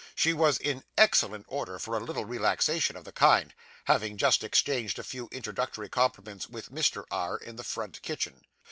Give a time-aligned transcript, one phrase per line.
[0.15, 3.53] She was in excellent order for a little relaxation of the kind,
[3.85, 7.03] having just exchanged a few introductory compliments with Mr.
[7.11, 7.37] R.
[7.37, 8.41] in the front kitchen.